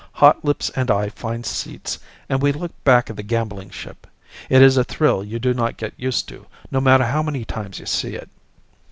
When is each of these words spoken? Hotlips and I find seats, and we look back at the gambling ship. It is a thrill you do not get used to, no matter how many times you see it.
Hotlips 0.13 0.71
and 0.71 0.89
I 0.89 1.09
find 1.09 1.45
seats, 1.45 1.99
and 2.27 2.41
we 2.41 2.51
look 2.51 2.71
back 2.83 3.11
at 3.11 3.17
the 3.17 3.21
gambling 3.21 3.69
ship. 3.69 4.07
It 4.49 4.63
is 4.63 4.75
a 4.75 4.83
thrill 4.83 5.23
you 5.23 5.37
do 5.37 5.53
not 5.53 5.77
get 5.77 5.93
used 5.95 6.27
to, 6.29 6.47
no 6.71 6.81
matter 6.81 7.03
how 7.05 7.21
many 7.21 7.45
times 7.45 7.77
you 7.77 7.85
see 7.85 8.15
it. 8.15 8.27